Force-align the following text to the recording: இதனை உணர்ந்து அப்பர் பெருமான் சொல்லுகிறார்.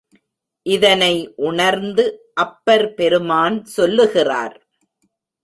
இதனை 0.65 1.33
உணர்ந்து 1.35 2.05
அப்பர் 2.33 2.87
பெருமான் 2.93 3.57
சொல்லுகிறார். 3.65 4.57